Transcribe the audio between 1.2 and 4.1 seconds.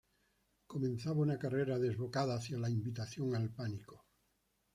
carrera desbocada hacia la invitación al pánico.